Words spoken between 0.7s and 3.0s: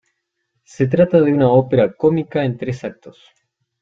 trata de una ópera cómica en tres